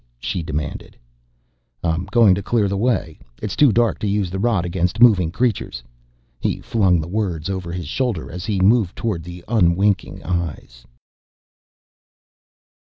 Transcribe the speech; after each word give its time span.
she 0.17 0.41
demanded. 0.41 0.97
"I'm 1.83 2.05
going 2.05 2.33
to 2.33 2.41
clear 2.41 2.67
the 2.67 2.75
way. 2.75 3.19
It's 3.39 3.55
too 3.55 3.71
dark 3.71 3.99
to 3.99 4.07
use 4.07 4.31
the 4.31 4.39
rod 4.39 4.65
against 4.65 4.99
moving 4.99 5.29
creatures...." 5.29 5.83
He 6.39 6.59
flung 6.59 6.99
the 6.99 7.07
words 7.07 7.51
over 7.51 7.71
his 7.71 7.87
shoulder 7.87 8.31
as 8.31 8.43
he 8.45 8.59
moved 8.61 8.95
toward 8.95 9.21
the 9.21 9.45
unwinking 9.47 10.23
eyes. 10.23 10.87